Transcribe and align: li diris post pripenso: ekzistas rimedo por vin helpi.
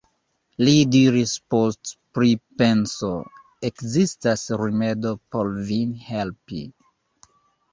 li 0.67 0.71
diris 0.93 1.33
post 1.53 1.91
pripenso: 2.17 3.09
ekzistas 3.69 4.47
rimedo 4.63 5.13
por 5.37 5.53
vin 5.69 5.93
helpi. 6.09 6.65